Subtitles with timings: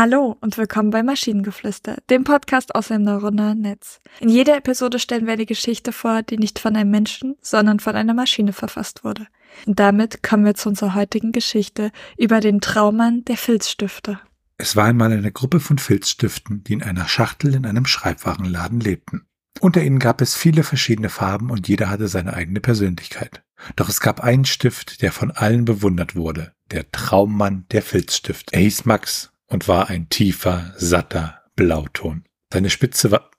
[0.00, 4.00] Hallo und willkommen bei Maschinengeflüster, dem Podcast aus dem neuronalen Netz.
[4.18, 7.94] In jeder Episode stellen wir eine Geschichte vor, die nicht von einem Menschen, sondern von
[7.94, 9.26] einer Maschine verfasst wurde.
[9.66, 14.18] Und damit kommen wir zu unserer heutigen Geschichte über den Traummann der Filzstifte.
[14.56, 19.26] Es war einmal eine Gruppe von Filzstiften, die in einer Schachtel in einem Schreibwarenladen lebten.
[19.60, 23.42] Unter ihnen gab es viele verschiedene Farben und jeder hatte seine eigene Persönlichkeit.
[23.76, 28.54] Doch es gab einen Stift, der von allen bewundert wurde, der Traummann der Filzstift.
[28.54, 32.24] Er hieß Max und war ein tiefer, satter Blauton.
[32.50, 33.30] Seine Spitze war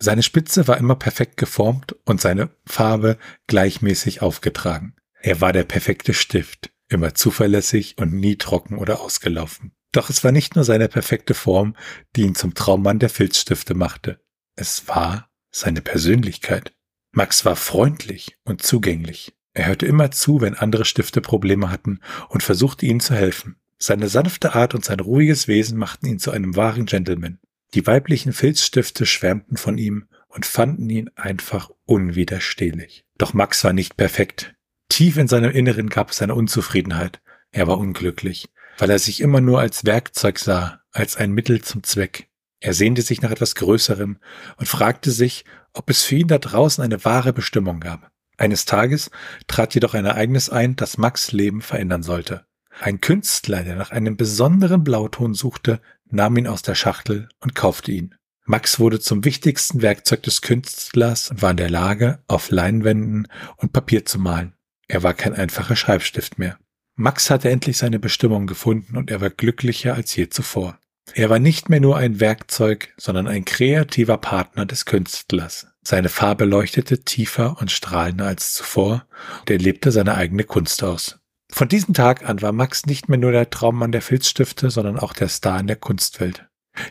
[0.00, 3.18] seine Spitze war immer perfekt geformt und seine Farbe
[3.48, 4.94] gleichmäßig aufgetragen.
[5.20, 9.72] Er war der perfekte Stift, immer zuverlässig und nie trocken oder ausgelaufen.
[9.90, 11.74] Doch es war nicht nur seine perfekte Form,
[12.14, 14.20] die ihn zum Traummann der Filzstifte machte.
[14.54, 16.72] Es war seine Persönlichkeit.
[17.10, 19.34] Max war freundlich und zugänglich.
[19.52, 23.56] Er hörte immer zu, wenn andere Stifte Probleme hatten und versuchte ihnen zu helfen.
[23.78, 27.38] Seine sanfte Art und sein ruhiges Wesen machten ihn zu einem wahren Gentleman.
[27.74, 33.04] Die weiblichen Filzstifte schwärmten von ihm und fanden ihn einfach unwiderstehlich.
[33.18, 34.54] Doch Max war nicht perfekt.
[34.88, 37.20] Tief in seinem Inneren gab es eine Unzufriedenheit.
[37.52, 38.48] Er war unglücklich,
[38.78, 42.28] weil er sich immer nur als Werkzeug sah, als ein Mittel zum Zweck.
[42.60, 44.18] Er sehnte sich nach etwas Größerem
[44.56, 48.10] und fragte sich, ob es für ihn da draußen eine wahre Bestimmung gab.
[48.36, 49.10] Eines Tages
[49.46, 52.47] trat jedoch ein Ereignis ein, das Max Leben verändern sollte.
[52.80, 57.92] Ein Künstler, der nach einem besonderen Blauton suchte, nahm ihn aus der Schachtel und kaufte
[57.92, 58.14] ihn.
[58.44, 63.72] Max wurde zum wichtigsten Werkzeug des Künstlers und war in der Lage, auf Leinwänden und
[63.72, 64.54] Papier zu malen.
[64.86, 66.58] Er war kein einfacher Schreibstift mehr.
[66.94, 70.78] Max hatte endlich seine Bestimmung gefunden und er war glücklicher als je zuvor.
[71.14, 75.66] Er war nicht mehr nur ein Werkzeug, sondern ein kreativer Partner des Künstlers.
[75.82, 79.06] Seine Farbe leuchtete tiefer und strahlender als zuvor
[79.40, 81.18] und er lebte seine eigene Kunst aus.
[81.50, 85.12] Von diesem Tag an war Max nicht mehr nur der Traummann der Filzstifte, sondern auch
[85.12, 86.48] der Star in der Kunstwelt.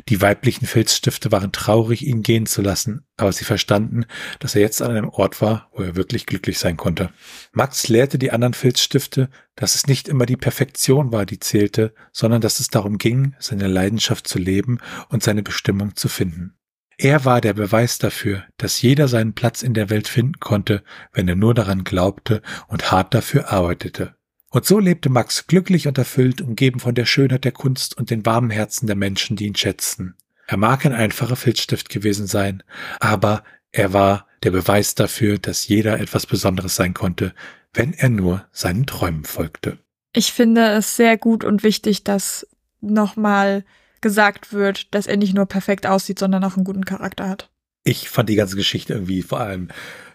[0.09, 4.05] Die weiblichen Filzstifte waren traurig, ihn gehen zu lassen, aber sie verstanden,
[4.39, 7.11] dass er jetzt an einem Ort war, wo er wirklich glücklich sein konnte.
[7.53, 12.41] Max lehrte die anderen Filzstifte, dass es nicht immer die Perfektion war, die zählte, sondern
[12.41, 14.79] dass es darum ging, seine Leidenschaft zu leben
[15.09, 16.57] und seine Bestimmung zu finden.
[16.97, 21.27] Er war der Beweis dafür, dass jeder seinen Platz in der Welt finden konnte, wenn
[21.27, 24.16] er nur daran glaubte und hart dafür arbeitete.
[24.49, 28.25] Und so lebte Max glücklich und erfüllt, umgeben von der Schönheit der Kunst und den
[28.25, 30.15] warmen Herzen der Menschen, die ihn schätzten.
[30.47, 32.63] Er mag ein einfacher Filzstift gewesen sein,
[32.99, 37.33] aber er war der Beweis dafür, dass jeder etwas Besonderes sein konnte,
[37.73, 39.77] wenn er nur seinen Träumen folgte.
[40.13, 42.47] Ich finde es sehr gut und wichtig, dass
[42.79, 43.65] nochmal
[43.99, 47.49] gesagt wird, dass er nicht nur perfekt aussieht, sondern auch einen guten Charakter hat.
[47.83, 49.69] Ich fand die ganze Geschichte irgendwie, vor allem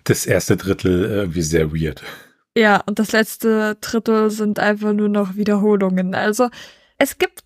[0.05, 2.03] das erste Drittel, irgendwie sehr weird.
[2.57, 6.15] Ja, und das letzte Drittel sind einfach nur noch Wiederholungen.
[6.15, 6.51] Also
[6.99, 7.43] es gibt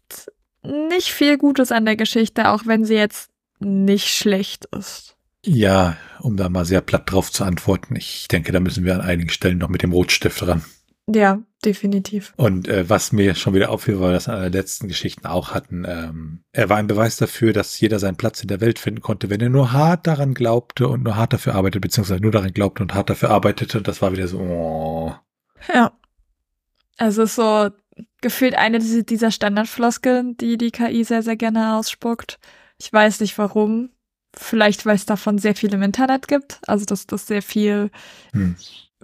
[0.62, 3.30] nicht viel Gutes an der Geschichte, auch wenn sie jetzt
[3.60, 5.16] nicht schlecht ist.
[5.44, 7.94] Ja, um da mal sehr platt drauf zu antworten.
[7.94, 10.64] Ich denke, da müssen wir an einigen Stellen noch mit dem Rotstift ran.
[11.08, 12.34] Ja, definitiv.
[12.36, 15.52] Und äh, was mir schon wieder auffiel, weil wir das in einer letzten Geschichten auch
[15.54, 19.00] hatten, ähm, er war ein Beweis dafür, dass jeder seinen Platz in der Welt finden
[19.00, 22.52] konnte, wenn er nur hart daran glaubte und nur hart dafür arbeitete, beziehungsweise nur daran
[22.52, 23.78] glaubte und hart dafür arbeitete.
[23.78, 25.14] Und das war wieder so, oh.
[25.72, 25.92] Ja.
[26.98, 27.70] Also so
[28.20, 32.38] gefühlt eine dieser Standardfloskeln, die die KI sehr, sehr gerne ausspuckt.
[32.78, 33.90] Ich weiß nicht warum.
[34.38, 36.60] Vielleicht, weil es davon sehr viel im Internet gibt.
[36.66, 37.90] Also, dass das sehr viel
[38.32, 38.56] hm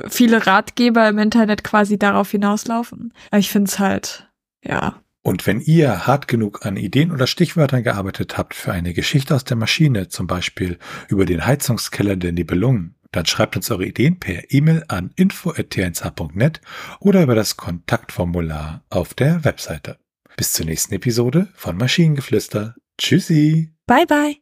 [0.08, 3.12] viele Ratgeber im Internet quasi darauf hinauslaufen.
[3.30, 4.28] Aber ich finde es halt,
[4.64, 5.00] ja.
[5.22, 9.44] Und wenn ihr hart genug an Ideen oder Stichwörtern gearbeitet habt für eine Geschichte aus
[9.44, 10.78] der Maschine, zum Beispiel
[11.08, 16.60] über den Heizungskeller der Nibelungen, dann schreibt uns eure Ideen per E-Mail an info.tnsh.net
[16.98, 19.98] oder über das Kontaktformular auf der Webseite.
[20.36, 22.74] Bis zur nächsten Episode von Maschinengeflüster.
[22.98, 23.74] Tschüssi.
[23.86, 24.41] Bye bye.